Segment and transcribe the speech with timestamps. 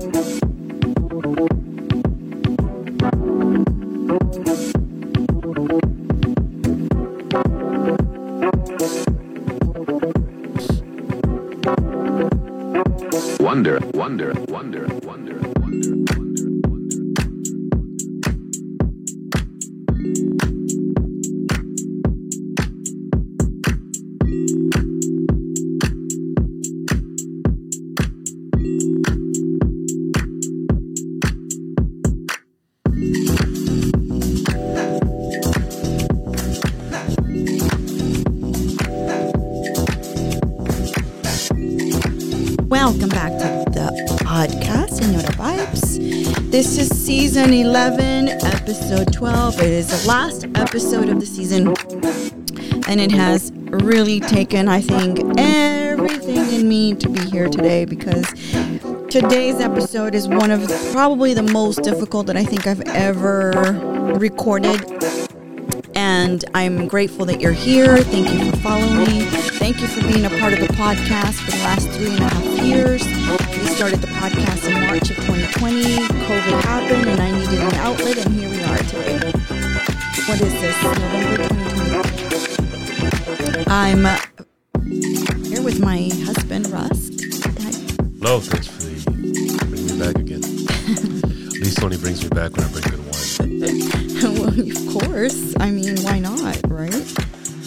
[0.00, 0.37] Wonder,
[47.78, 49.60] 11, episode 12.
[49.60, 51.68] It is the last episode of the season,
[52.88, 58.28] and it has really taken, I think, everything in me to be here today because
[59.08, 63.52] today's episode is one of the, probably the most difficult that I think I've ever
[64.18, 64.84] recorded
[65.94, 67.98] and I'm grateful that you're here.
[67.98, 69.20] Thank you for following.
[69.60, 72.28] Thank you for being a part of the podcast for the last three and a
[72.28, 73.04] half years.
[73.56, 75.96] We started the podcast in March of 2020.
[76.26, 79.32] COVID happened, and I needed an outlet, and here we are today.
[80.26, 80.82] What is this?
[80.82, 83.64] November 2020.
[83.66, 84.04] I'm
[85.44, 87.08] here with my husband, Russ.
[87.62, 87.72] Hi.
[88.20, 88.88] Hello, thanks for the,
[89.68, 90.44] bringing me back again.
[91.56, 93.60] At least only brings me back when I bring good wine.
[94.38, 95.54] well, of course.
[95.58, 96.94] I mean, why not, right?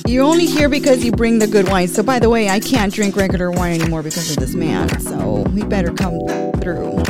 [0.07, 1.87] You're only here because you bring the good wine.
[1.87, 4.89] So, by the way, I can't drink regular wine anymore because of this man.
[4.99, 6.19] So, we better come
[6.59, 7.00] through.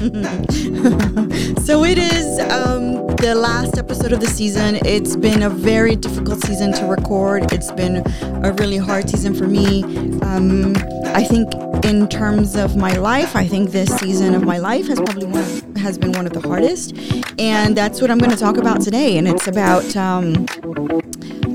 [1.60, 4.76] So, it is um, the last episode of the season.
[4.86, 7.52] It's been a very difficult season to record.
[7.52, 8.02] It's been
[8.42, 9.84] a really hard season for me.
[10.22, 10.74] Um,
[11.14, 11.52] I think,
[11.84, 15.74] in terms of my life, I think this season of my life has probably one
[15.76, 16.96] has been one of the hardest,
[17.38, 19.18] and that's what I'm going to talk about today.
[19.18, 20.46] And it's about um,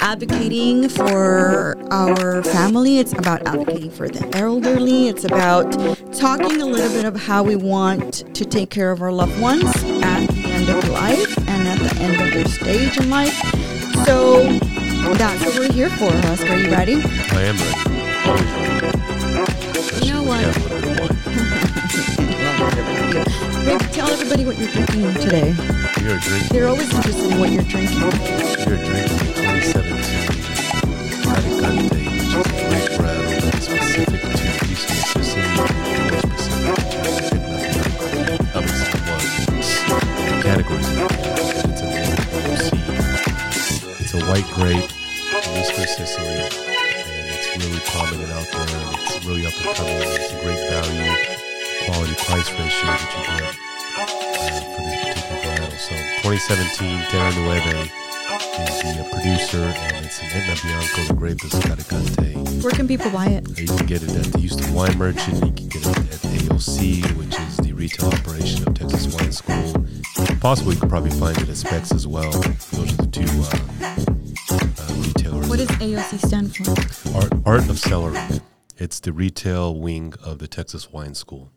[0.05, 2.99] advocating for our family.
[2.99, 5.07] It's about advocating for the elderly.
[5.07, 5.71] It's about
[6.13, 9.65] talking a little bit of how we want to take care of our loved ones
[10.03, 13.33] at the end of life and at the end of their stage in life.
[14.05, 14.43] So
[15.15, 16.47] that's what we're here for, Husk.
[16.49, 17.01] Are you ready?
[17.01, 17.81] I am ready.
[20.05, 20.84] You know what?
[23.65, 23.79] Have a little bit of wine.
[23.79, 25.53] Babe, tell everybody what you're drinking today.
[26.01, 26.49] We are drinking.
[26.51, 27.99] They're always interested in what you're drinking.
[27.99, 30.35] We are drinking 2017
[31.25, 34.29] Carricante, which is a grape rattle that is specific to
[34.69, 37.89] Eastern Sicily, and more specific to Etna.
[38.55, 39.25] Obviously, one
[40.25, 41.09] the categories of it,
[41.65, 41.89] it's a
[42.45, 42.69] AOC.
[43.99, 44.89] It's a white grape
[45.41, 49.97] from Eastern Sicily, and it's really prominent out there, and it's really up and coming.
[49.97, 51.09] It's a great value,
[51.85, 53.55] quality price ratio that you get
[53.97, 54.05] uh,
[54.75, 55.77] for this particular varietal.
[55.77, 57.89] So 2017 Terra Nueve
[58.59, 62.63] is the uh, producer, and it's an Etna Bianco, the grape is Carricante.
[62.63, 63.59] Where can people buy it?
[63.59, 65.35] You can get it at the Houston Wine Merchant.
[65.45, 69.85] You can get it at AOC, which is the retail operation of Texas Wine School.
[70.39, 72.31] Possibly, you could probably find it at Spec's as well.
[72.31, 75.47] Those are the two uh, uh, retailers.
[75.47, 77.15] What does AOC stand for?
[77.15, 78.41] Art, Art of Cellaring.
[78.77, 81.51] It's the retail wing of the Texas Wine School.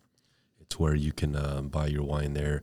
[0.69, 2.63] It's where you can uh, buy your wine there.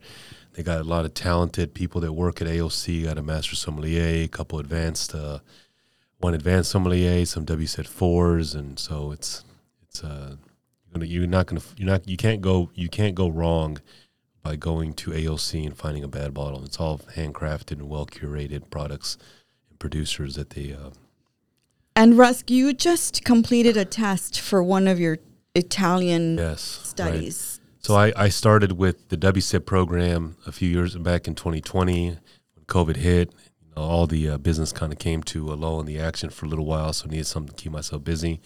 [0.53, 3.05] They got a lot of talented people that work at AOC.
[3.05, 5.39] Got a master sommelier, a couple advanced, uh,
[6.19, 9.43] one advanced sommelier, some WSET fours, and so it's
[9.81, 10.35] it's uh,
[11.01, 13.79] you're, not gonna you're not you can't go you can't go wrong
[14.43, 16.63] by going to AOC and finding a bad bottle.
[16.63, 19.17] It's all handcrafted and well curated products
[19.67, 20.91] and producers that they uh,
[21.95, 25.17] And Rusk, you just completed a test for one of your
[25.55, 26.93] Italian yes
[27.57, 27.64] right.
[27.85, 32.17] So I, I started with the WSET program a few years back in 2020 when
[32.65, 33.31] COVID hit.
[33.61, 36.31] You know, all the uh, business kind of came to a lull in the action
[36.31, 38.41] for a little while, so I needed something to keep myself busy.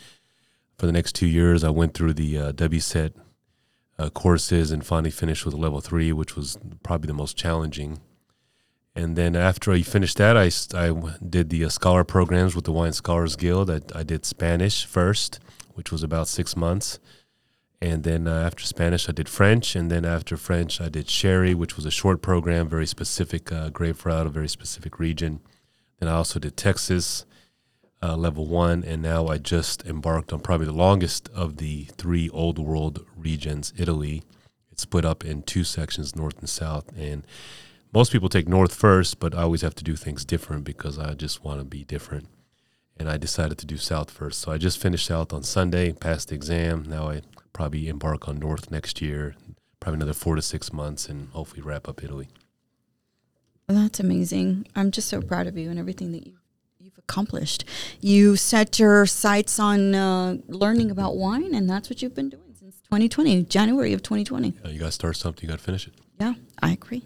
[0.77, 3.13] For the next two years, I went through the uh, WSET
[3.97, 8.01] uh, courses and finally finished with level three, which was probably the most challenging.
[8.93, 10.93] And then after I finished that, I, I
[11.25, 13.71] did the uh, scholar programs with the Wine Scholars Guild.
[13.71, 15.39] I, I did Spanish first,
[15.75, 16.99] which was about six months.
[17.81, 19.75] And then uh, after Spanish, I did French.
[19.75, 23.69] And then after French, I did Sherry, which was a short program, very specific uh,
[23.69, 25.39] grape route, a very specific region.
[25.99, 27.25] Then I also did Texas,
[28.01, 28.83] uh, level one.
[28.83, 33.73] And now I just embarked on probably the longest of the three old world regions,
[33.77, 34.23] Italy.
[34.71, 36.91] It's split up in two sections, north and south.
[36.97, 37.25] And
[37.93, 41.13] most people take north first, but I always have to do things different because I
[41.13, 42.27] just want to be different.
[42.97, 44.41] And I decided to do south first.
[44.41, 46.83] So I just finished south on Sunday, passed the exam.
[46.85, 47.21] Now I
[47.53, 49.35] probably embark on north next year,
[49.79, 52.29] probably another four to six months, and hopefully wrap up Italy.
[53.67, 54.67] Well, that's amazing.
[54.75, 56.33] I'm just so proud of you and everything that you
[56.79, 57.65] you've accomplished.
[57.99, 62.55] You set your sights on uh, learning about wine, and that's what you've been doing
[62.57, 64.53] since 2020, January of 2020.
[64.63, 65.43] Uh, you got to start something.
[65.43, 65.93] You got to finish it.
[66.19, 67.03] Yeah, I agree.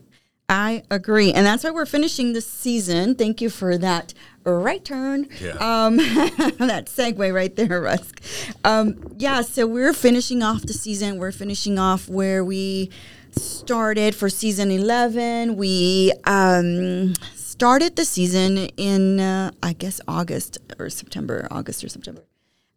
[0.49, 1.31] I agree.
[1.33, 3.15] And that's why we're finishing this season.
[3.15, 4.13] Thank you for that
[4.51, 5.27] right turn.
[5.39, 5.51] Yeah.
[5.51, 8.21] Um, that segue right there, Rusk.
[8.63, 11.17] Um, yeah, so we're finishing off the season.
[11.17, 12.89] We're finishing off where we
[13.31, 15.55] started for season 11.
[15.55, 22.23] We um, started the season in, uh, I guess, August or September, August or September.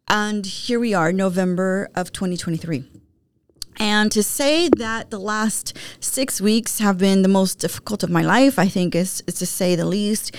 [0.07, 2.85] And here we are, November of 2023.
[3.79, 8.21] And to say that the last six weeks have been the most difficult of my
[8.21, 10.35] life, I think is, is to say the least.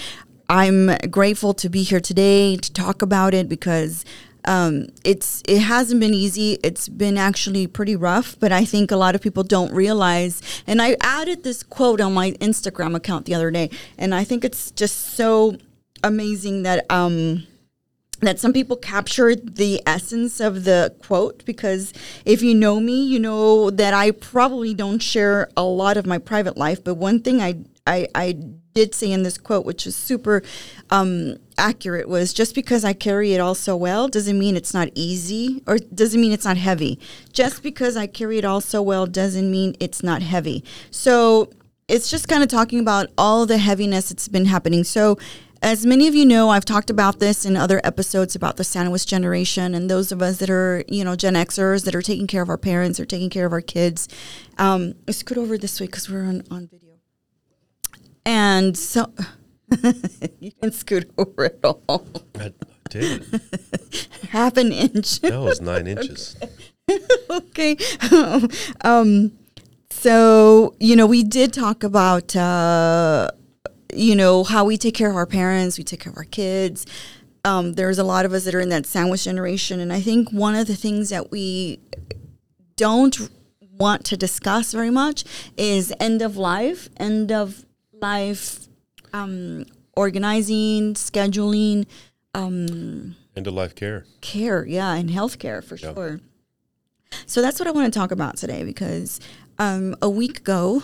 [0.49, 4.05] I'm grateful to be here today to talk about it because
[4.47, 6.59] um, it's it hasn't been easy.
[6.63, 10.41] It's been actually pretty rough, but I think a lot of people don't realize.
[10.67, 13.69] And I added this quote on my Instagram account the other day,
[13.99, 15.59] and I think it's just so
[16.03, 17.47] amazing that um,
[18.21, 21.93] that some people captured the essence of the quote because
[22.25, 26.17] if you know me, you know that I probably don't share a lot of my
[26.17, 26.83] private life.
[26.83, 27.57] But one thing I
[27.87, 28.39] I, I
[28.79, 30.41] did say in this quote, which is super
[30.89, 34.89] um, accurate, was just because I carry it all so well doesn't mean it's not
[34.95, 37.01] easy or doesn't mean it's not heavy.
[37.33, 40.63] Just because I carry it all so well doesn't mean it's not heavy.
[40.93, 41.51] So
[41.89, 44.85] it's just kind of talking about all the heaviness that's been happening.
[44.85, 45.19] So
[45.61, 49.09] as many of you know, I've talked about this in other episodes about the sandwich
[49.09, 52.43] generation and those of us that are, you know, Gen Xers that are taking care
[52.43, 54.09] of our parents or taking care of our kids.
[54.57, 56.88] Um, scoot over this way because we're on, on video.
[58.29, 59.11] And so
[60.39, 62.05] you can scoot over it all.
[62.39, 62.53] I
[62.91, 63.25] did.
[64.29, 65.21] Half an inch.
[65.21, 66.37] That was nine inches.
[67.31, 67.79] okay.
[68.83, 69.33] um,
[69.89, 73.31] so, you know, we did talk about, uh,
[73.95, 76.85] you know, how we take care of our parents, we take care of our kids.
[77.47, 79.81] Um, there's a lot of us that are in that sandwich generation.
[79.81, 81.81] And I think one of the things that we
[82.77, 83.31] don't
[83.79, 85.25] want to discuss very much
[85.57, 87.65] is end of life, end of
[88.01, 88.67] life
[89.13, 89.65] um,
[89.97, 91.87] organizing, scheduling,
[92.35, 94.05] um, End of life care.
[94.21, 95.95] care, yeah, and healthcare for Yeah.
[95.95, 96.21] sure.
[97.27, 99.19] So that's what I want to talk about today because
[99.59, 100.83] um, a week ago,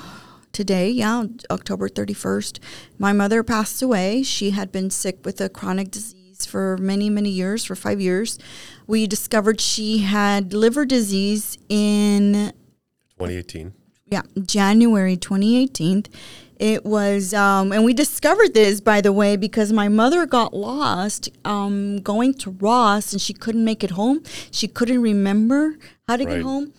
[0.53, 2.59] today, yeah, October 31st,
[2.99, 4.23] my mother passed away.
[4.23, 8.39] She had been sick with a chronic disease for many, many years, for five years.
[8.87, 12.53] We discovered she had liver disease in
[13.19, 13.73] 2018.
[14.07, 16.05] yeah, January 2018.
[16.65, 21.29] It was, um, and we discovered this, by the way, because my mother got lost
[21.45, 24.23] um, going to Ross and she couldn't make it home.
[24.51, 25.77] She couldn't remember
[26.09, 26.37] how to Right.
[26.37, 26.73] get home.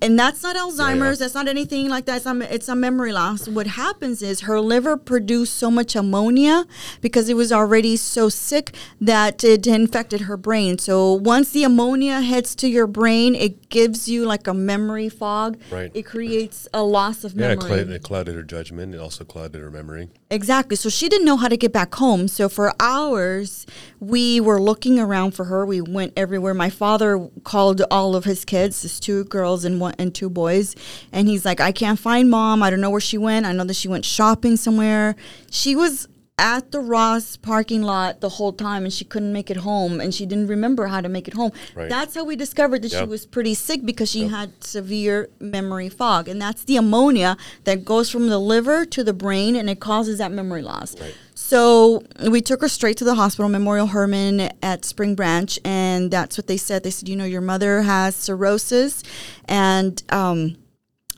[0.00, 1.18] And that's not Alzheimer's.
[1.20, 1.24] yeah.
[1.24, 2.16] That's not anything like that.
[2.16, 3.46] It's not, it's a memory loss.
[3.48, 6.64] What happens is her liver produced so much ammonia
[7.02, 10.78] because it was already so sick that it infected her brain.
[10.78, 15.58] So once the ammonia hits to your brain, it gives you like a memory fog.
[15.70, 15.90] Right.
[15.94, 17.66] It creates a loss of Yeah, it, memory.
[17.68, 18.94] clouded, it clouded her judgment.
[18.94, 20.08] It also clouded her memory.
[20.30, 20.76] Exactly.
[20.76, 22.26] So she didn't know how to get back home.
[22.28, 23.66] So for hours,
[24.00, 25.64] we were looking around for her.
[25.66, 26.54] We went everywhere.
[26.54, 30.74] My father called all of his kids, his two girls and one and two boys,
[31.12, 32.62] and he's like, "I can't find mom.
[32.62, 33.46] I don't know where she went.
[33.46, 35.16] I know that she went shopping somewhere.
[35.50, 39.58] She was." At the Ross parking lot the whole time, and she couldn't make it
[39.58, 41.52] home, and she didn't remember how to make it home.
[41.76, 41.88] Right.
[41.88, 46.28] That's how we discovered that she was pretty sick because she had severe memory fog,
[46.28, 50.18] and that's the ammonia that goes from the liver to the brain, and it causes
[50.18, 50.98] that memory loss.
[51.00, 51.14] Right.
[51.34, 56.38] So we took her straight to the hospital, Memorial Hermann at Spring Branch, and that's
[56.38, 56.84] what they said.
[56.84, 59.02] They said, you know, your mother has cirrhosis,
[59.46, 60.56] and um,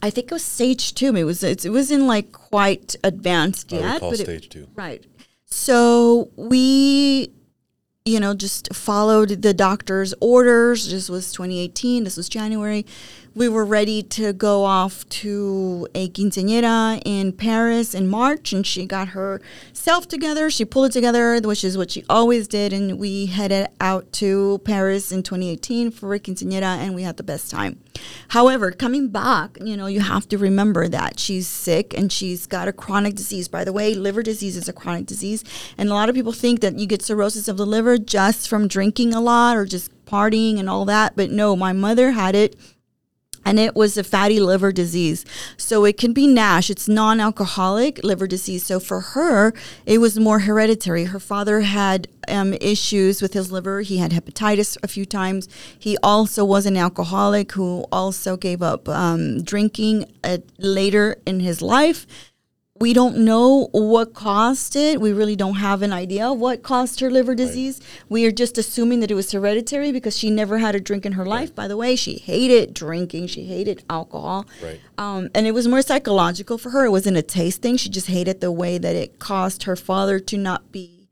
[0.02, 1.14] I think it was stage two.
[1.16, 4.68] It was it, was in like quite advanced I yet, but it- stage two.
[4.74, 5.04] Right.
[5.44, 7.30] So we,
[8.04, 10.90] you know, just followed the doctor's orders.
[10.90, 12.04] This was 2018.
[12.04, 12.84] This was January.
[13.36, 18.86] We were ready to go off to a quinceañera in Paris in March, and she
[18.86, 20.48] got herself together.
[20.48, 24.62] She pulled it together, which is what she always did, and we headed out to
[24.64, 27.78] Paris in 2018 for a quinceañera, and we had the best time.
[28.28, 32.68] However, coming back, you know, you have to remember that she's sick and she's got
[32.68, 33.48] a chronic disease.
[33.48, 35.44] By the way, liver disease is a chronic disease,
[35.76, 38.66] and a lot of people think that you get cirrhosis of the liver just from
[38.66, 41.16] drinking a lot or just partying and all that.
[41.16, 42.56] But no, my mother had it
[43.46, 45.24] and it was a fatty liver disease.
[45.56, 46.68] So it can be NASH.
[46.68, 48.66] It's non-alcoholic liver disease.
[48.66, 49.54] So for her,
[49.86, 51.04] it was more hereditary.
[51.04, 53.82] Her father had um, issues with his liver.
[53.82, 55.48] He had hepatitis a few times.
[55.78, 61.62] He also was an alcoholic who also gave up um, drinking uh, later in his
[61.62, 62.04] life
[62.78, 65.00] we don't know what caused it.
[65.00, 67.80] We really don't have an idea of what caused her liver disease.
[67.80, 68.10] Right.
[68.10, 71.12] We are just assuming that it was hereditary because she never had a drink in
[71.12, 71.50] her life.
[71.50, 71.56] Right.
[71.56, 73.28] By the way, she hated drinking.
[73.28, 74.46] She hated alcohol.
[74.62, 74.80] Right.
[74.98, 76.84] Um, and it was more psychological for her.
[76.84, 77.76] It wasn't a taste thing.
[77.76, 81.08] She just hated the way that it caused her father to not be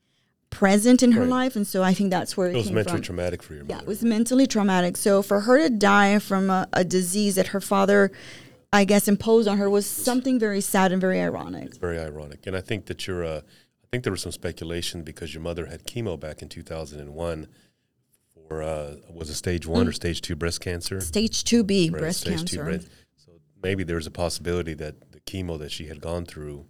[0.50, 1.30] present in her right.
[1.30, 1.56] life.
[1.56, 3.02] And so I think that's where it, it was mentally from.
[3.02, 3.75] traumatic for your mother.
[3.75, 4.97] Yeah, it was mentally traumatic.
[4.97, 8.12] So for her to die from a, a disease that her father–
[8.74, 11.66] I guess, imposed on her was something very sad and very ironic.
[11.66, 13.24] It's very ironic, and I think that you're.
[13.24, 17.46] Uh, I think there was some speculation because your mother had chemo back in 2001
[18.48, 19.90] for uh, was it stage one mm.
[19.90, 21.00] or stage two breast cancer?
[21.00, 22.56] Stage two B right, breast stage cancer.
[22.56, 22.88] Two breast.
[23.16, 26.66] So maybe there's a possibility that the chemo that she had gone through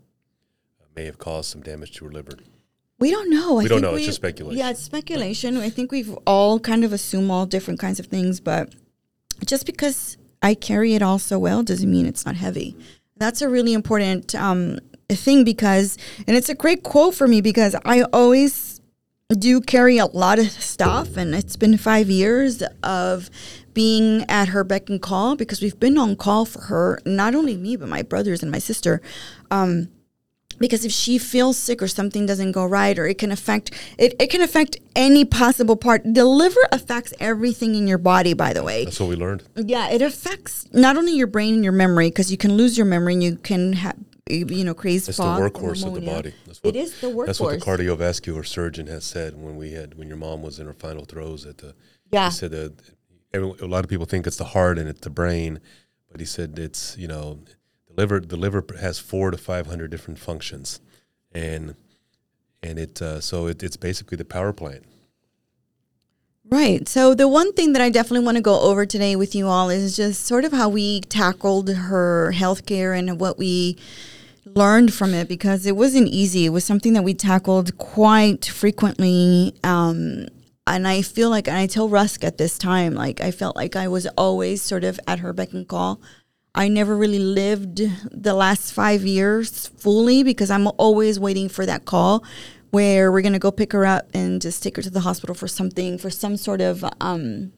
[0.83, 2.37] uh, may have caused some damage to her liver.
[2.99, 3.55] We don't know.
[3.55, 3.93] We I don't know.
[3.93, 4.59] We, it's just speculation.
[4.59, 5.57] Yeah, it's speculation.
[5.57, 8.75] I think we've all kind of assumed all different kinds of things, but
[9.47, 12.77] just because I carry it all so well doesn't mean it's not heavy.
[13.17, 15.97] That's a really important um, thing because,
[16.27, 18.83] and it's a great quote for me because I always
[19.39, 23.31] do carry a lot of stuff, and it's been five years of
[23.73, 27.57] being at her beck and call because we've been on call for her, not only
[27.57, 29.01] me, but my brothers and my sister.
[29.51, 29.89] Um,
[30.59, 34.15] because if she feels sick or something doesn't go right or it can affect it,
[34.21, 36.03] it can affect any possible part.
[36.05, 38.85] The liver affects everything in your body by the way.
[38.85, 39.45] That's what we learned.
[39.57, 42.87] Yeah it affects not only your brain and your memory because you can lose your
[42.87, 43.97] memory and you can have
[44.29, 46.33] you know crazy it's the workhorse of the body.
[46.47, 49.73] That's what, it is the workhorse that's what the cardiovascular surgeon has said when we
[49.73, 51.75] had when your mom was in her final throes at the
[52.11, 52.31] yeah.
[52.31, 52.73] he said that
[53.35, 55.61] a lot of people think it's the heart and it's the brain
[56.11, 57.41] but he said it's you know
[57.97, 60.81] liver the liver has four to five hundred different functions,
[61.33, 61.77] and
[62.63, 64.85] and it uh, so it, it's basically the power plant.
[66.47, 66.87] Right.
[66.87, 69.71] So the one thing that I definitely want to go over today with you all
[69.71, 73.79] is just sort of how we tackled her healthcare and what we
[74.45, 76.45] learned from it because it wasn't easy.
[76.45, 79.55] It was something that we tackled quite frequently.
[79.65, 80.27] Um,
[80.67, 83.75] and I feel like, and I tell Rusk at this time, like I felt like
[83.75, 86.01] I was always sort of at her beck and call
[86.55, 91.85] I never really lived the last five years fully because I'm always waiting for that
[91.85, 92.25] call
[92.71, 95.49] where we're gonna go pick her up and just take her to the hospital for
[95.49, 97.53] something for some sort of um,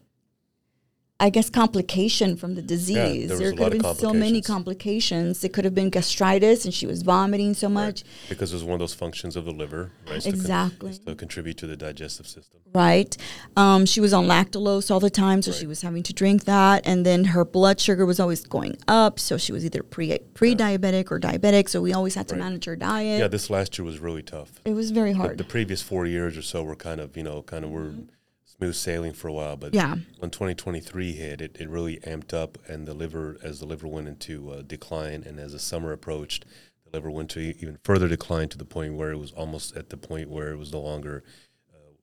[1.19, 3.31] I guess complication from the disease.
[3.31, 5.43] Yeah, there, there could have been so many complications.
[5.45, 8.03] It could have been gastritis, and she was vomiting so much.
[8.03, 8.29] Right.
[8.29, 10.27] Because it was one of those functions of the liver, right?
[10.27, 10.93] Exactly.
[10.93, 12.61] To, con- to contribute to the digestive system.
[12.75, 13.17] Right.
[13.57, 15.59] Um, she was on lactulose all the time, so right.
[15.59, 19.19] she was having to drink that, and then her blood sugar was always going up.
[19.19, 21.71] So she was either pre pre diabetic or diabetic.
[21.71, 22.45] So we always had to right.
[22.45, 23.21] manage her diet.
[23.21, 24.61] Yeah, this last year was really tough.
[24.67, 25.39] It was very hard.
[25.39, 27.87] The, the previous four years or so were kind of you know kind of were.
[27.87, 28.16] Mm-hmm
[28.59, 29.57] smooth sailing for a while.
[29.57, 29.97] But yeah.
[30.19, 34.09] when 2023 hit, it, it really amped up, and the liver, as the liver went
[34.09, 36.45] into uh, decline, and as the summer approached,
[36.85, 39.91] the liver went to even further decline to the point where it was almost at
[39.91, 41.23] the point where it was no longer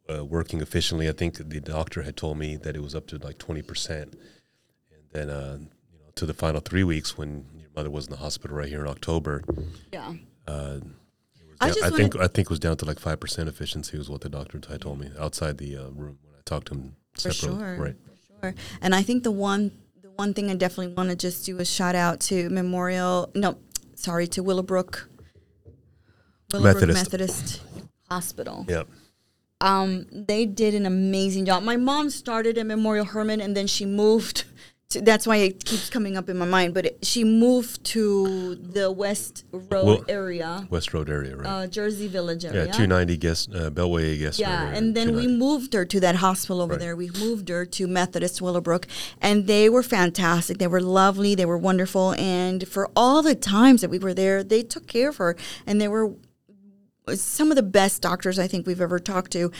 [0.10, 1.10] uh, uh, working efficiently.
[1.10, 4.13] I think the doctor had told me that it was up to like 20 percent,
[4.91, 5.57] and then uh,
[5.91, 8.69] you know to the final three weeks when your mother was in the hospital right
[8.69, 9.43] here in October.
[9.91, 10.13] Yeah.
[10.48, 10.79] Uh,
[11.62, 14.22] I, I think I think it was down to like five percent efficiency was what
[14.22, 17.50] the doctor told me outside the uh, room talk to him separately.
[17.50, 17.77] For sure.
[17.77, 17.95] Right.
[18.39, 18.55] For sure.
[18.81, 19.71] And I think the one
[20.01, 23.57] the one thing I definitely want to just do a shout out to Memorial no,
[23.95, 25.09] sorry, to Willowbrook
[26.51, 27.62] Willowbrook Methodist, Methodist
[28.09, 28.65] Hospital.
[28.67, 28.88] Yep.
[29.62, 31.63] Um, they did an amazing job.
[31.63, 34.43] My mom started at Memorial Hermann and then she moved
[34.93, 36.73] that's why it keeps coming up in my mind.
[36.73, 40.67] But it, she moved to the West Road well, area.
[40.69, 41.47] West Road area, right?
[41.47, 42.65] Uh, Jersey Village area.
[42.65, 44.39] Yeah, 290 guest, uh, Beltway guest.
[44.39, 46.79] Yeah, and then we moved her to that hospital over right.
[46.79, 46.95] there.
[46.95, 48.88] We moved her to Methodist Willowbrook,
[49.21, 50.57] and they were fantastic.
[50.57, 51.35] They were lovely.
[51.35, 52.13] They were wonderful.
[52.13, 55.35] And for all the times that we were there, they took care of her,
[55.65, 56.13] and they were
[57.15, 59.51] some of the best doctors I think we've ever talked to.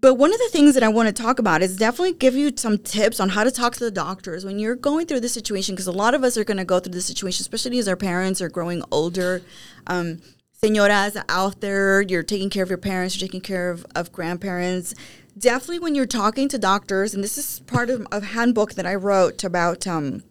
[0.00, 2.52] But one of the things that I want to talk about is definitely give you
[2.54, 5.74] some tips on how to talk to the doctors when you're going through this situation,
[5.74, 7.96] because a lot of us are going to go through this situation, especially as our
[7.96, 9.42] parents are growing older.
[9.88, 10.20] Um,
[10.62, 14.94] senoras out there, you're taking care of your parents, you're taking care of, of grandparents.
[15.36, 18.94] Definitely when you're talking to doctors, and this is part of a handbook that I
[18.94, 20.22] wrote about um,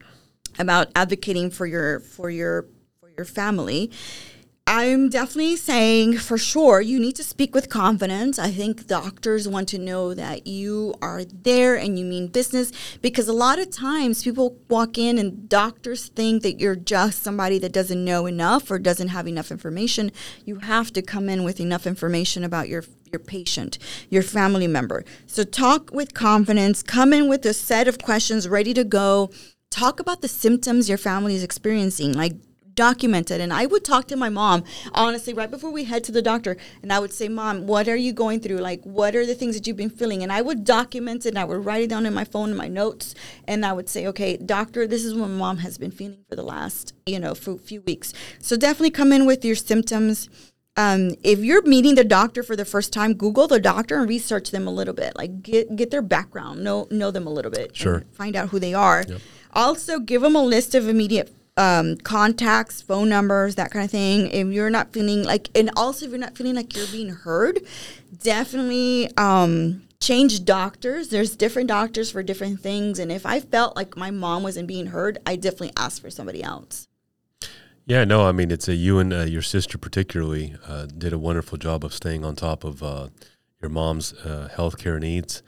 [0.60, 2.68] about advocating for your for your
[3.00, 3.92] for your family
[4.70, 8.38] I'm definitely saying for sure you need to speak with confidence.
[8.38, 13.30] I think doctors want to know that you are there and you mean business because
[13.30, 17.72] a lot of times people walk in and doctors think that you're just somebody that
[17.72, 20.12] doesn't know enough or doesn't have enough information.
[20.44, 23.78] You have to come in with enough information about your your patient,
[24.10, 25.06] your family member.
[25.28, 29.30] So talk with confidence, come in with a set of questions ready to go.
[29.72, 32.12] Talk about the symptoms your family is experiencing.
[32.12, 32.34] Like
[32.78, 33.42] documented.
[33.42, 36.56] And I would talk to my mom, honestly, right before we head to the doctor.
[36.82, 38.60] And I would say, Mom, what are you going through?
[38.60, 40.24] Like, what are the things that you've been feeling?
[40.24, 42.56] And I would document it and I would write it down in my phone in
[42.56, 43.14] my notes.
[43.46, 46.38] And I would say, okay, doctor, this is what my mom has been feeling for
[46.38, 48.14] the last, you know, for few weeks.
[48.40, 50.30] So definitely come in with your symptoms.
[50.78, 54.52] Um, if you're meeting the doctor for the first time, Google the doctor and research
[54.52, 55.18] them a little bit.
[55.18, 57.76] Like get get their background, know know them a little bit.
[57.76, 58.04] Sure.
[58.12, 59.04] Find out who they are.
[59.08, 59.22] Yep.
[59.54, 64.30] Also, give them a list of immediate um, contacts, phone numbers, that kind of thing.
[64.32, 67.62] If you're not feeling like, and also if you're not feeling like you're being heard,
[68.22, 71.10] definitely um, change doctors.
[71.10, 73.00] There's different doctors for different things.
[73.00, 76.44] And if I felt like my mom wasn't being heard, I definitely asked for somebody
[76.44, 76.88] else.
[77.86, 81.18] Yeah, no, I mean, it's a you and uh, your sister particularly uh, did a
[81.18, 83.08] wonderful job of staying on top of uh,
[83.62, 85.42] your mom's uh, healthcare needs.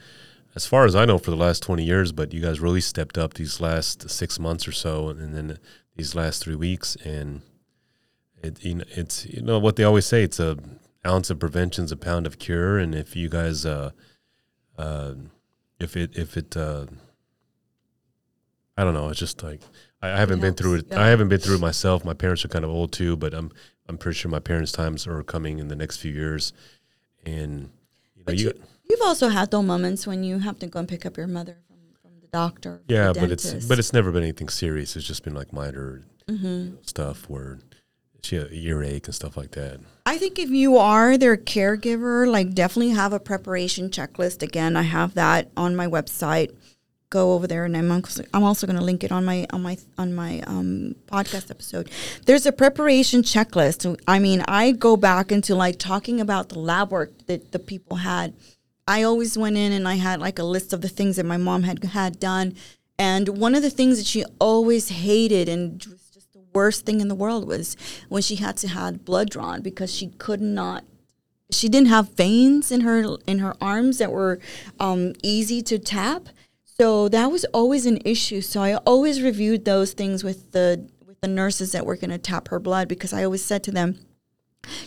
[0.55, 3.17] As far as I know, for the last 20 years, but you guys really stepped
[3.17, 5.09] up these last six months or so.
[5.09, 5.59] And then
[5.99, 7.41] these last three weeks, and
[8.41, 10.57] it you know, it's you know what they always say: it's a
[11.05, 12.77] ounce of prevention is a pound of cure.
[12.77, 13.91] And if you guys, uh,
[14.77, 15.13] uh,
[15.77, 16.85] if it if it, uh,
[18.77, 19.61] I don't know, it's just like
[20.01, 20.85] I, I haven't been through it.
[20.89, 21.01] Yeah.
[21.01, 22.05] I haven't been through it myself.
[22.05, 23.51] My parents are kind of old too, but I'm
[23.89, 26.53] I'm pretty sure my parents' times are coming in the next few years,
[27.25, 27.69] and
[28.15, 28.53] you know you.
[28.89, 31.57] You've also had those moments when you have to go and pick up your mother
[32.31, 32.81] doctor.
[32.87, 34.95] Yeah, but it's but it's never been anything serious.
[34.95, 36.75] It's just been like minor mm-hmm.
[36.81, 37.59] stuff where
[38.21, 39.79] she had earache and stuff like that.
[40.05, 44.41] I think if you are their caregiver, like definitely have a preparation checklist.
[44.41, 46.55] Again, I have that on my website.
[47.11, 49.63] Go over there, and I'm also, I'm also going to link it on my on
[49.63, 51.89] my on my um, podcast episode.
[52.27, 53.99] There's a preparation checklist.
[54.07, 57.97] I mean, I go back into like talking about the lab work that the people
[57.97, 58.35] had
[58.89, 61.37] I always went in and I had like a list of the things that my
[61.37, 62.55] mom had had done.
[62.97, 66.99] And one of the things that she always hated and was just the worst thing
[66.99, 67.77] in the world was
[68.09, 70.83] when she had to have blood drawn because she could not
[71.51, 74.39] she didn't have veins in her in her arms that were
[74.79, 76.29] um, easy to tap.
[76.63, 78.41] So that was always an issue.
[78.41, 82.17] So I always reviewed those things with the with the nurses that were going to
[82.17, 83.99] tap her blood because I always said to them,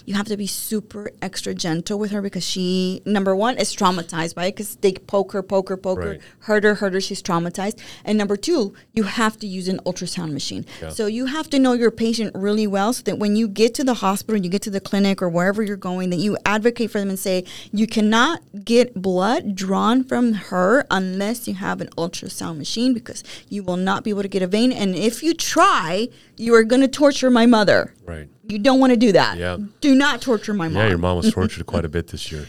[0.04, 4.34] you have to be super extra gentle with her because she number one is traumatized
[4.34, 6.20] by it because they poke her poke her poke right.
[6.20, 7.78] her hurt her hurt her she's traumatized.
[8.04, 10.66] And number two you have to use an ultrasound machine.
[10.80, 10.90] Yeah.
[10.90, 13.84] so you have to know your patient really well so that when you get to
[13.84, 16.98] the hospital you get to the clinic or wherever you're going that you advocate for
[16.98, 22.58] them and say you cannot get blood drawn from her unless you have an ultrasound
[22.58, 24.72] machine because you will not be able to get a vein.
[24.72, 27.94] And if you try you are going to torture my mother.
[28.04, 29.38] Right you don't want to do that.
[29.38, 29.58] Yeah.
[29.80, 30.76] Do not torture my mom.
[30.76, 32.46] Yeah, your mom was tortured quite a bit this year.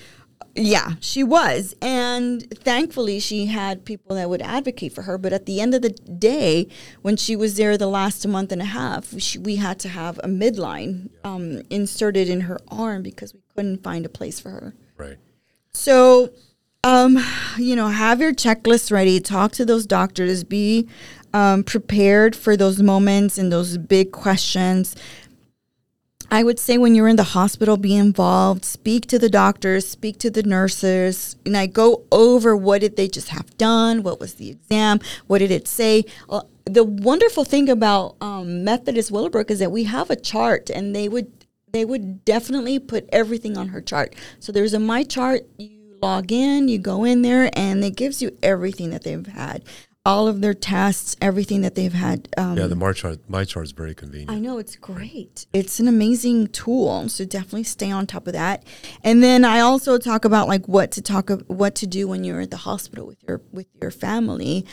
[0.55, 1.75] Yeah, she was.
[1.81, 5.17] And thankfully, she had people that would advocate for her.
[5.17, 6.67] But at the end of the day,
[7.01, 10.19] when she was there the last month and a half, she, we had to have
[10.19, 14.75] a midline um, inserted in her arm because we couldn't find a place for her.
[14.95, 15.17] Right.
[15.73, 16.31] So,
[16.83, 17.17] um,
[17.57, 19.19] you know, have your checklist ready.
[19.19, 20.43] Talk to those doctors.
[20.43, 20.87] Be
[21.33, 24.95] um, prepared for those moments and those big questions.
[26.33, 30.17] I would say when you're in the hospital, be involved, speak to the doctors, speak
[30.17, 34.33] to the nurses, and I go over what did they just have done, what was
[34.33, 36.05] the exam, what did it say.
[36.27, 40.95] Uh, the wonderful thing about um, Methodist Willowbrook is that we have a chart, and
[40.95, 41.31] they would
[41.71, 44.15] they would definitely put everything on her chart.
[44.39, 45.41] So there's a my chart.
[45.59, 49.63] You log in, you go in there, and it gives you everything that they've had
[50.05, 52.27] all of their tests, everything that they've had.
[52.35, 54.31] Um, yeah, the my chart, my chart is very convenient.
[54.31, 55.45] I know it's great.
[55.53, 58.65] It's an amazing tool, so definitely stay on top of that.
[59.03, 62.23] And then I also talk about like what to talk, of, what to do when
[62.25, 64.65] you're at the hospital with your with your family.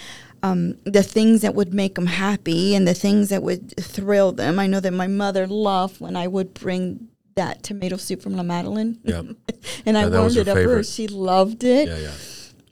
[0.42, 4.58] Um, the things that would make them happy and the things that would thrill them.
[4.58, 8.42] I know that my mother loved when I would bring that tomato soup from La
[8.42, 8.98] Madeleine.
[9.04, 9.22] Yeah.
[9.86, 10.82] and I warmed it up for her.
[10.82, 11.88] She loved it.
[11.88, 12.12] Yeah, yeah.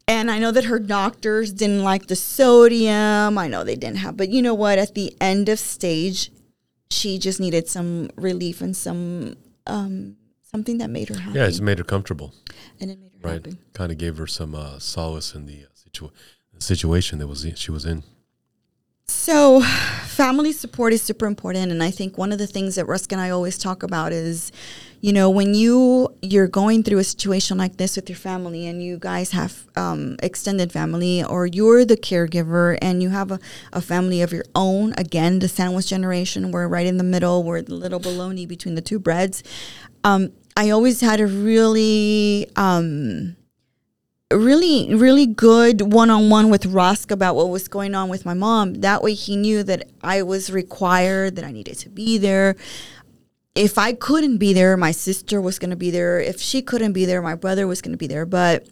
[0.09, 3.37] And I know that her doctors didn't like the sodium.
[3.37, 4.79] I know they didn't have, but you know what?
[4.79, 6.33] At the end of stage,
[6.91, 11.39] she just needed some relief and some um, something that made her happy.
[11.39, 12.35] Yeah, it made her comfortable.
[12.81, 13.35] And it made her right.
[13.35, 13.59] happy.
[13.75, 16.13] Kind of gave her some uh, solace in the, uh, situa-
[16.55, 18.03] the situation that was she was in.
[19.11, 23.11] So, family support is super important, and I think one of the things that Rusk
[23.11, 24.53] and I always talk about is,
[25.01, 28.83] you know, when you you're going through a situation like this with your family, and
[28.83, 33.41] you guys have um, extended family, or you're the caregiver, and you have a,
[33.73, 34.93] a family of your own.
[34.99, 38.83] Again, the sandwich generation, we're right in the middle, we're the little baloney between the
[38.83, 39.43] two breads.
[40.05, 43.37] Um, I always had a really um,
[44.37, 48.75] really really good one-on-one with Rusk about what was going on with my mom.
[48.75, 52.55] That way he knew that I was required that I needed to be there.
[53.55, 56.21] If I couldn't be there my sister was going to be there.
[56.21, 58.27] If she couldn't be there my brother was going to be there.
[58.27, 58.69] But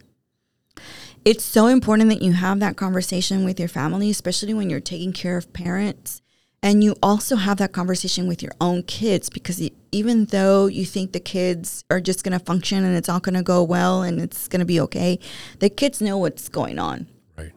[1.25, 5.11] it's so important that you have that conversation with your family especially when you're taking
[5.11, 6.21] care of parents
[6.63, 11.11] and you also have that conversation with your own kids because even though you think
[11.11, 14.19] the kids are just going to function and it's all going to go well and
[14.19, 15.19] it's going to be okay,
[15.59, 17.07] the kids know what's going on.
[17.37, 17.53] Right.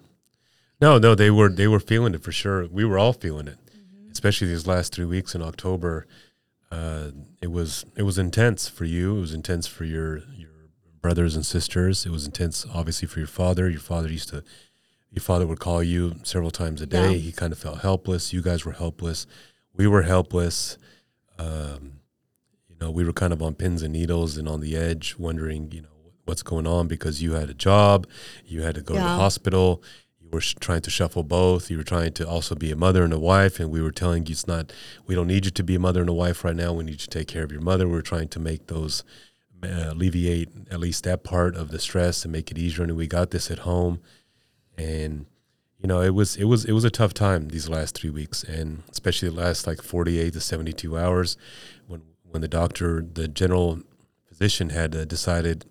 [0.80, 2.66] No, no, they were they were feeling it for sure.
[2.66, 3.58] We were all feeling it,
[4.12, 6.06] especially these last three weeks in October.
[6.70, 7.10] Uh,
[7.40, 9.16] it was it was intense for you.
[9.16, 10.50] It was intense for your your
[11.00, 12.04] brothers and sisters.
[12.04, 13.68] It was intense, obviously, for your father.
[13.70, 14.44] Your father used to
[15.10, 17.12] your father would call you several times a day.
[17.12, 17.18] Yeah.
[17.18, 18.32] He kind of felt helpless.
[18.32, 19.26] You guys were helpless.
[19.74, 20.78] We were helpless.
[21.38, 22.00] Um,
[22.68, 25.72] you know, we were kind of on pins and needles and on the edge, wondering,
[25.72, 25.88] you know,
[26.24, 28.06] what's going on because you had a job,
[28.44, 29.82] you had to go to the hospital,
[30.20, 31.70] you were sh- trying to shuffle both.
[31.70, 34.26] You were trying to also be a mother and a wife, and we were telling
[34.26, 34.72] you it's not.
[35.06, 36.72] We don't need you to be a mother and a wife right now.
[36.72, 37.88] We need you to take care of your mother.
[37.88, 39.02] We are trying to make those
[39.64, 42.84] uh, alleviate at least that part of the stress and make it easier.
[42.84, 44.00] And we got this at home
[44.80, 45.26] and
[45.78, 48.42] you know it was it was it was a tough time these last three weeks
[48.44, 51.36] and especially the last like 48 to 72 hours
[51.86, 53.80] when when the doctor the general
[54.26, 55.64] physician had uh, decided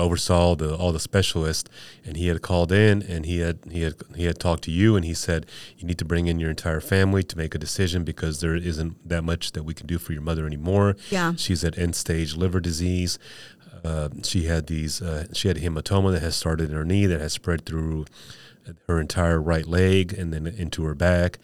[0.00, 1.70] oversaw the all the specialists
[2.04, 4.96] and he had called in and he had he had he had talked to you
[4.96, 8.04] and he said you need to bring in your entire family to make a decision
[8.04, 10.96] because there isn't that much that we can do for your mother anymore.
[11.10, 11.34] Yeah.
[11.36, 13.18] she's at end stage liver disease.
[13.84, 17.06] Uh, she had these uh, she had a hematoma that has started in her knee
[17.06, 18.04] that has spread through
[18.86, 21.38] her entire right leg and then into her back.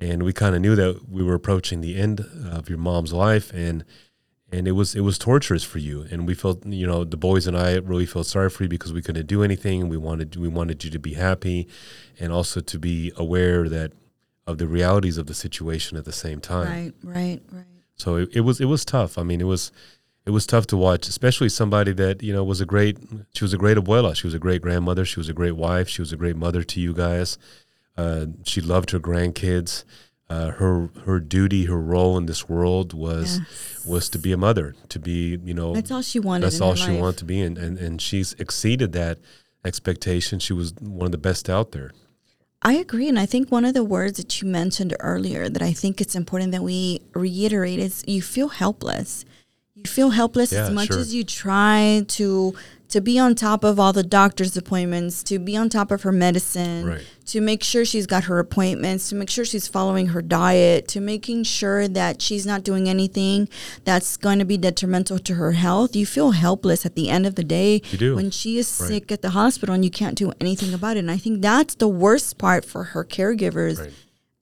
[0.00, 3.52] And we kind of knew that we were approaching the end of your mom's life
[3.54, 3.84] and
[4.52, 7.46] and it was it was torturous for you and we felt you know the boys
[7.46, 10.48] and I really felt sorry for you because we couldn't do anything we wanted we
[10.48, 11.66] wanted you to be happy
[12.20, 13.92] and also to be aware that
[14.46, 17.64] of the realities of the situation at the same time Right, right, right.
[17.96, 19.16] so it, it was it was tough.
[19.18, 19.72] I mean, it was
[20.24, 22.96] it was tough to watch, especially somebody that you know was a great.
[23.34, 24.14] She was a great abuela.
[24.14, 25.04] She was a great grandmother.
[25.04, 25.88] She was a great wife.
[25.88, 27.38] She was a great mother to you guys.
[27.96, 29.82] Uh, she loved her grandkids.
[30.30, 33.40] Uh, her her duty, her role in this world was
[33.86, 36.46] was to be a mother, to be you know That's all she wanted.
[36.46, 37.00] that's all she life.
[37.00, 39.18] wanted to be, and, and and she's exceeded that
[39.64, 40.38] expectation.
[40.38, 41.92] She was one of the best out there.
[42.62, 43.08] I agree.
[43.08, 46.14] And I think one of the words that you mentioned earlier that I think it's
[46.14, 49.24] important that we reiterate is you feel helpless.
[49.74, 50.98] You feel helpless Yeah, as much sure.
[51.00, 52.54] as you try to
[52.92, 56.12] to be on top of all the doctor's appointments, to be on top of her
[56.12, 57.00] medicine, Right.
[57.24, 61.00] to make sure she's got her appointments, to make sure she's following her diet, to
[61.00, 63.48] making sure that she's not doing anything
[63.84, 65.96] that's going to be detrimental to her health.
[65.96, 68.88] You feel helpless at the end of the day when she is Right.
[68.88, 71.00] sick at the hospital and you can't do anything about it.
[71.00, 73.92] And I think that's the worst part for her caregivers Right.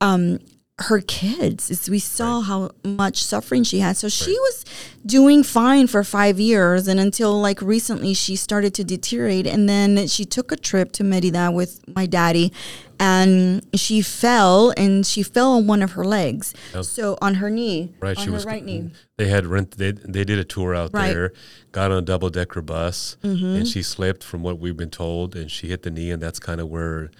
[0.01, 0.41] um,
[0.81, 1.89] her kids.
[1.91, 3.97] We saw how much suffering she had.
[3.97, 4.65] So she was
[5.05, 9.47] doing fine for five years, and until like recently, she started to deteriorate.
[9.47, 12.53] And then she took a trip to Merida with my daddy,
[12.99, 16.55] and she fell, and she fell on one of her legs.
[16.83, 18.47] So on her knee, Right, on she her was.
[18.47, 18.91] right knee.
[19.17, 19.73] They had rent.
[19.73, 21.07] They they did a tour out Right.
[21.11, 21.15] Mm-hmm.
[21.15, 21.33] there.
[21.73, 25.51] Got on a double decker bus, and she slipped from what we've been told, and
[25.51, 27.11] she hit the knee, and that's kind of where.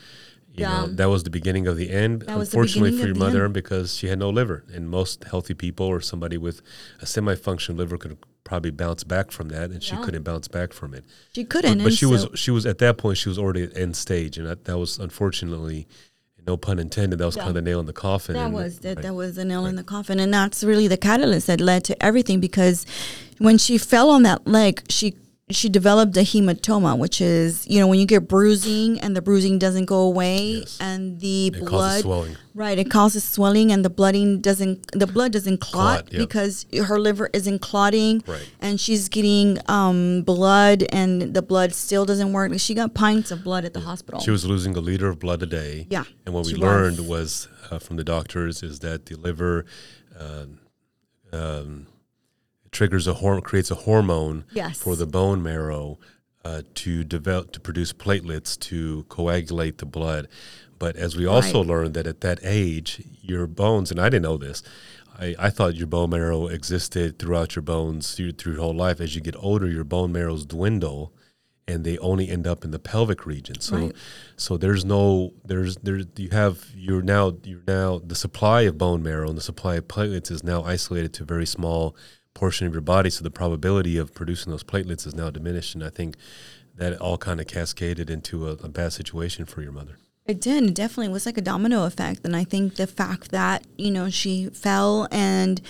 [0.53, 0.81] You Yeah.
[0.81, 2.23] know, that was the beginning of the end.
[2.23, 3.55] That was the Unfortunately for your mother, end.
[3.55, 6.61] because she had no liver, and most healthy people or somebody with
[7.01, 10.93] a semi-function liver could probably bounce back from that, and she couldn't bounce back from
[10.93, 11.05] it.
[11.35, 11.79] She couldn't.
[11.79, 14.39] But, but she was she was at that point she was already at end stage,
[14.39, 15.87] and that, that was unfortunately,
[16.49, 17.43] no pun intended, that was Yeah.
[17.45, 18.35] kind of the nail in the coffin.
[18.35, 19.03] That was that, right.
[19.05, 22.03] that was a nail in the coffin, and that's really the catalyst that led to
[22.03, 22.41] everything.
[22.41, 22.87] Because
[23.39, 25.15] when she fell on that leg, she
[25.51, 29.59] she developed a hematoma, which is you know when you get bruising and the bruising
[29.59, 30.79] doesn't go away, Yes.
[30.81, 32.37] and the It causes blood swelling.
[32.55, 36.21] right, it causes swelling, and the blooding doesn't the blood doesn't clot, Clot, yep.
[36.21, 38.49] because her liver isn't clotting, Right.
[38.61, 42.53] and she's getting um, blood, and the blood still doesn't work.
[42.59, 44.21] She got pints of blood at the hospital.
[44.21, 45.87] She was losing a liter of blood a day.
[45.91, 47.09] Yeah, And what we learned was.
[47.09, 49.65] was, uh, from the doctors is that the liver
[50.19, 50.47] uh,
[51.33, 51.87] um,
[52.73, 54.79] triggers a hormone, creates a hormone Yes.
[54.79, 55.99] for the bone marrow
[56.45, 60.29] uh, to develop to produce platelets to coagulate the blood.
[60.79, 61.69] But as we also Right.
[61.69, 64.63] learned that at that age, your bones, and I didn't know this,
[65.19, 69.01] I, I thought your bone marrow existed throughout your bones through, through your whole life.
[69.01, 71.13] As you get older, your bone marrows dwindle
[71.69, 73.61] and they only end up in the pelvic region.
[73.61, 73.93] So, Right.
[74.37, 79.03] so there's no, there's, there, you have, you're now, you're now, the supply of bone
[79.03, 81.95] marrow and the supply of platelets is now isolated to very small
[82.35, 83.11] portion of your body.
[83.11, 85.75] So the probability of producing those platelets is now diminished.
[85.75, 86.17] And I think
[86.77, 89.99] that all kind of cascaded into a, a bad situation for your mother.
[90.27, 90.63] It did.
[90.65, 94.11] It definitely was like a domino effect, and I think the fact that you know
[94.11, 95.61] she fell and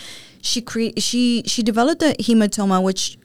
[0.42, 3.16] she cre- she she developed a hematoma, which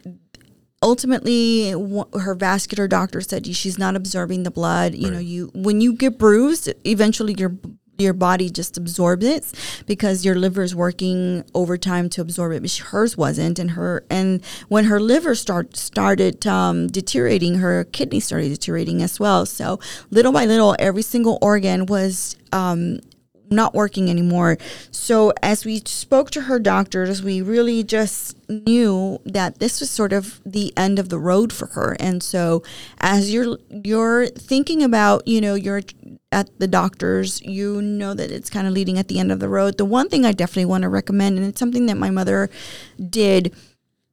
[0.81, 1.71] ultimately
[2.13, 4.95] her vascular doctor said she's not absorbing the blood.
[4.95, 7.53] You know, you when you get bruised, eventually your
[7.97, 9.51] your body just absorbs it
[9.85, 12.61] because your liver is working overtime to absorb it.
[12.61, 18.19] But hers wasn't, and her and when her liver start started um, deteriorating, her kidney
[18.19, 19.45] started deteriorating as well.
[19.45, 19.79] So
[20.11, 22.99] little by little, every single organ was um,
[23.49, 24.57] not working anymore.
[24.91, 30.13] So as we spoke to her doctors, we really just knew that this was sort
[30.13, 31.95] of the end of the road for her.
[31.99, 32.63] And so
[32.99, 35.81] as you're you're thinking about, you know, you're
[36.31, 39.49] at the doctors, you know that it's kind of leading at the end of the
[39.49, 39.77] road.
[39.77, 42.49] The one thing I definitely want to recommend and it's something that my mother
[43.09, 43.55] did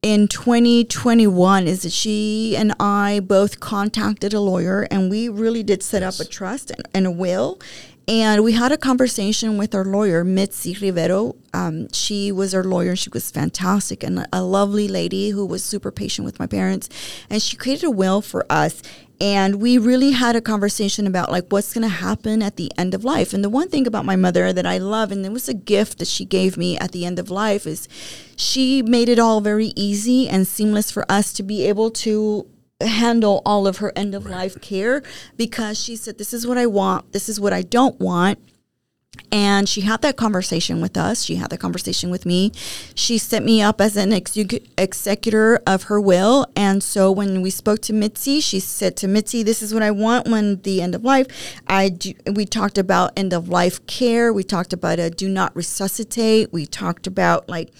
[0.03, 5.81] in 2021 is that she and I both contacted a lawyer and we really did
[5.81, 7.59] set up a trust and, and a will.
[8.05, 11.37] And we had a conversation with our lawyer, Mitzi Rivero.
[11.53, 12.97] Um, she was our lawyer.
[12.97, 16.89] She was fantastic and a lovely lady who was super patient with my parents.
[17.29, 18.81] And she created a will for us.
[19.21, 22.93] And we really had a conversation about like what's going to happen at the end
[22.93, 23.31] of life.
[23.31, 25.99] And the one thing about my mother that I love, and it was a gift
[25.99, 27.87] that she gave me at the end of life, is
[28.35, 32.47] she made it all very easy and seamless for us to be able to
[32.81, 35.03] handle all of her end of life care
[35.37, 38.39] because she said, This is what I want, this is what I don't want.
[39.31, 41.23] And she had that conversation with us.
[41.23, 42.51] She had that conversation with me.
[42.93, 46.45] She set me up as an execu- executor of her will.
[46.55, 49.91] And so when we spoke to Mitzi, she said to Mitzi, "This is what I
[49.91, 51.27] want when the end of life."
[51.67, 54.31] I do, we talked about end of life care.
[54.31, 56.53] We talked about a do not resuscitate.
[56.53, 57.71] We talked about like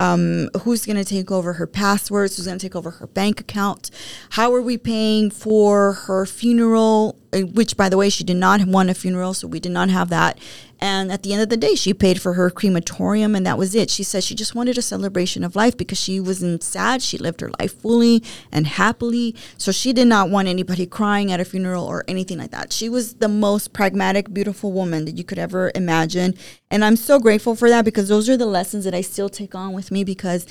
[0.00, 3.40] um, who's going to take over her passwords, who's going to take over her bank
[3.40, 3.90] account,
[4.30, 8.64] how are we paying for her funeral, uh, which, by the way, she did not
[8.66, 10.38] want a funeral, so we did not have that.
[10.84, 13.74] And at the end of the day, she paid for her crematorium, and that was
[13.74, 13.88] it.
[13.88, 17.00] She said she just wanted a celebration of life because she wasn't sad.
[17.00, 19.34] She lived her life fully and happily.
[19.56, 22.70] So she did not want anybody crying at a funeral or anything like that.
[22.70, 26.34] She was the most pragmatic, beautiful woman that you could ever imagine.
[26.70, 29.54] And I'm so grateful for that because those are the lessons that I still take
[29.54, 30.46] on with me because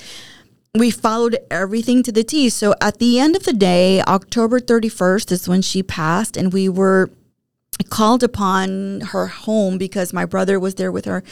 [0.74, 2.48] we followed everything to the T.
[2.48, 6.68] So at the end of the day, October 31st is when she passed, and we
[6.68, 7.08] were
[7.90, 11.22] called upon her home because my brother was there with her.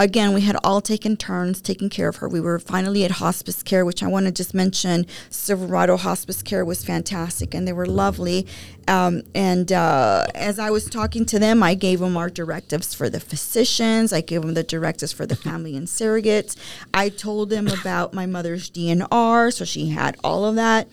[0.00, 2.28] Again, we had all taken turns taking care of her.
[2.28, 5.06] We were finally at hospice care, which I want to just mention.
[5.28, 8.46] Silverado Hospice Care was fantastic and they were lovely.
[8.86, 13.10] Um, and uh, as I was talking to them, I gave them our directives for
[13.10, 16.56] the physicians, I gave them the directives for the family and surrogates.
[16.94, 20.88] I told them about my mother's DNR, so she had all of that.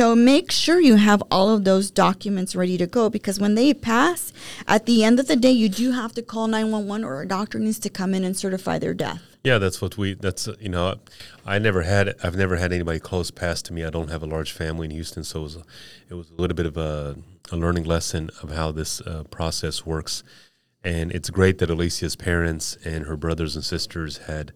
[0.00, 3.74] So make sure you have all of those documents ready to go because when they
[3.74, 4.32] pass,
[4.68, 7.58] at the end of the day, you do have to call 911 or a doctor
[7.58, 9.20] needs to come in and certify their death.
[9.42, 10.14] Yeah, that's what we.
[10.14, 11.00] That's you know,
[11.44, 12.14] I never had.
[12.22, 13.84] I've never had anybody close pass to me.
[13.84, 15.64] I don't have a large family in Houston, so it was a,
[16.10, 17.16] it was a little bit of a,
[17.50, 20.22] a learning lesson of how this uh, process works.
[20.84, 24.52] And it's great that Alicia's parents and her brothers and sisters had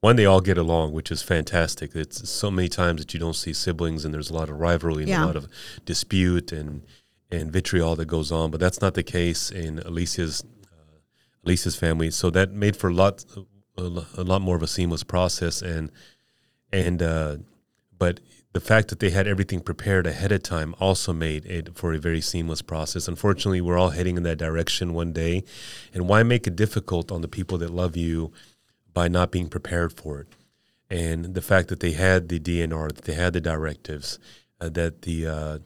[0.00, 0.16] one.
[0.16, 1.94] They all get along, which is fantastic.
[1.94, 5.02] It's so many times that you don't see siblings, and there's a lot of rivalry
[5.02, 5.24] and Yeah.
[5.24, 5.48] a lot of
[5.84, 6.82] dispute and
[7.32, 8.50] and vitriol that goes on.
[8.50, 10.42] But that's not the case in Alicia's
[11.44, 12.10] Lisa's family.
[12.10, 13.24] So that made for a lot,
[13.78, 13.82] a,
[14.16, 15.62] a lot more of a seamless process.
[15.62, 15.90] And
[16.72, 17.36] and uh,
[17.96, 18.20] but
[18.52, 21.98] the fact that they had everything prepared ahead of time also made it for a
[21.98, 23.06] very seamless process.
[23.06, 25.44] Unfortunately, we're all heading in that direction one day,
[25.94, 28.32] and why make it difficult on the people that love you
[28.92, 30.28] by not being prepared for it?
[30.88, 34.18] And the fact that they had the DNR, that they had the directives,
[34.60, 35.58] uh, that the uh,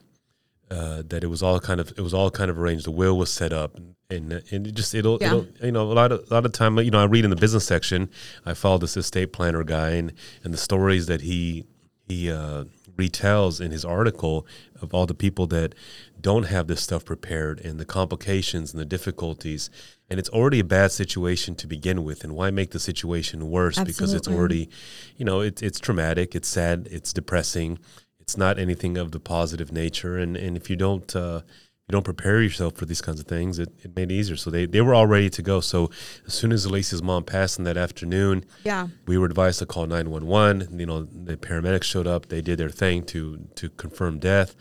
[0.71, 2.85] uh, that it was all kind of it was all kind of arranged.
[2.87, 3.77] The will was set up,
[4.11, 5.29] and and it just it'll, Yeah.
[5.29, 7.31] it'll you know a lot of a lot of time you know I read in
[7.31, 8.11] the business section.
[8.45, 11.65] I follow this estate planner guy, and and the stories that he
[12.07, 12.65] he uh,
[12.97, 14.47] retells in his article
[14.83, 15.75] of all the people that
[16.21, 19.71] don't have this stuff prepared and the complications and the difficulties.
[20.15, 22.23] And it's already a bad situation to begin with.
[22.23, 23.81] And why make the situation worse?
[23.81, 24.69] Because it's already,
[25.17, 27.81] you know, it's it's traumatic, it's sad, it's depressing.
[28.21, 30.17] It's not anything of the positive nature.
[30.17, 31.41] And and if you don't uh,
[31.89, 34.37] you don't prepare yourself for these kinds of things, it, it made it easier.
[34.37, 35.59] So they, they were all ready to go.
[35.61, 35.91] So
[36.29, 38.87] as soon as Alicia's mom passed in that afternoon, Yeah.
[39.09, 40.79] we were advised to call 911.
[40.79, 42.27] You know, the paramedics showed up.
[42.29, 44.55] They did their thing to to confirm death,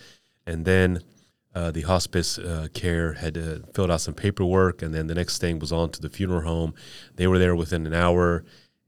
[0.48, 1.04] and then
[1.56, 5.38] uh, the hospice uh, care had uh, filled out some paperwork, and then the next
[5.40, 6.74] thing was on to the funeral home.
[7.16, 8.44] They were there within an hour,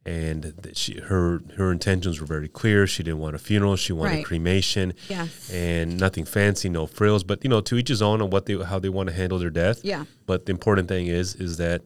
[0.06, 2.86] and she her her intentions were very clear.
[2.88, 3.76] She didn't want a funeral.
[3.76, 4.26] She wanted Right.
[4.26, 5.50] cremation, Yes.
[5.52, 7.24] and nothing fancy, no frills.
[7.24, 9.40] But you know, to each his own on what they how they want to handle
[9.40, 9.82] their death.
[9.84, 10.06] Yeah.
[10.26, 11.82] But the important thing is is that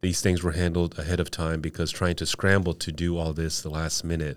[0.00, 3.62] these things were handled ahead of time because trying to scramble to do all this
[3.62, 4.36] the last minute,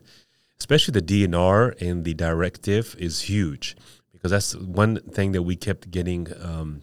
[0.60, 3.76] especially the DNR and the directive is huge
[4.18, 6.82] because that's one thing that we kept getting um,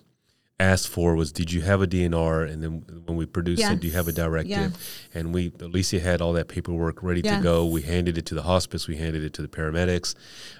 [0.60, 3.88] asked for was did you have a DNR and then when we produced it do
[3.88, 4.50] you have a directive?
[4.50, 5.06] Yes.
[5.12, 7.66] and we Alicia had all that paperwork ready to go.
[7.66, 8.86] We handed it to the hospice.
[8.86, 10.14] We handed it to the paramedics.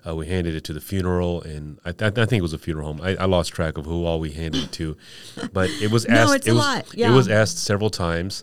[0.06, 1.42] Uh, we handed it to the funeral.
[1.42, 3.00] And I, I, I think it was a funeral home.
[3.00, 4.96] I, I lost track of who all we handed it to.
[5.52, 6.94] But it was asked No, it's it a was lot.
[6.98, 8.42] it was asked several times.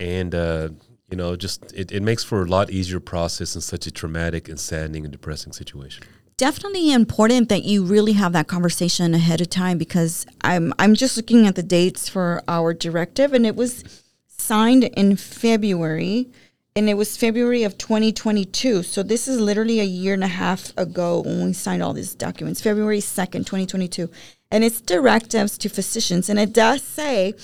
[0.00, 0.70] And uh,
[1.10, 4.48] you know just it, it makes for a lot easier process in such a traumatic
[4.48, 6.04] and saddening and depressing situation
[6.40, 11.18] definitely important that you really have that conversation ahead of time because I'm I'm just
[11.18, 13.84] looking at the dates for our directive and it was
[14.26, 16.30] signed in February
[16.74, 18.82] and it was February of 2022.
[18.84, 22.14] So this is literally a year and a half ago when we signed all these
[22.14, 24.08] documents, February 2nd, 2022.
[24.50, 27.34] And it's directives to physicians and it does say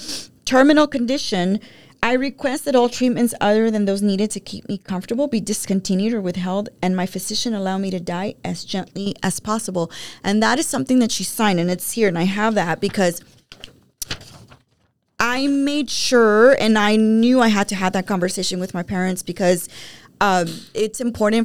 [0.46, 1.60] terminal condition
[2.06, 6.12] I request that all treatments other than those needed to keep me comfortable be discontinued
[6.12, 9.90] or withheld, and my physician allow me to die as gently as possible.
[10.22, 13.22] And that is something that she signed, and it's here, and I have that because
[15.18, 19.24] I made sure and I knew I had to have that conversation with my parents
[19.24, 19.68] because
[20.20, 21.34] um, it's important